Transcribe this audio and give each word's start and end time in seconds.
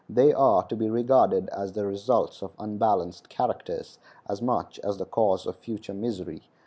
They 0.09 0.33
are 0.33 0.63
to 0.63 0.75
be 0.75 0.89
regarded 0.89 1.47
as 1.49 1.73
the 1.73 1.85
results 1.85 2.41
of 2.41 2.53
unbalanced 2.57 3.29
characters, 3.29 3.99
as 4.27 4.41
much 4.41 4.79
as 4.79 4.97
the 4.97 5.05
cause 5.05 5.45
of 5.45 5.57
future 5.57 5.93
misery. 5.93 6.41